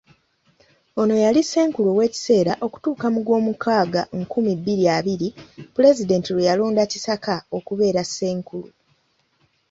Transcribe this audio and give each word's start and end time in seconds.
Ono 1.01 1.15
yali 1.23 1.41
ssenkulu 1.43 1.87
ow'ekiseera 1.91 2.53
okutuuka 2.65 3.05
mu 3.13 3.19
gw'omukaga 3.25 4.01
nkumi 4.19 4.51
bbiri 4.59 4.85
abiri, 4.97 5.29
Pulezidenti 5.73 6.29
lwe 6.31 6.47
yalonda 6.49 6.83
Kisaka 6.91 7.35
okubeera 7.57 8.01
ssenkulu. 8.05 8.67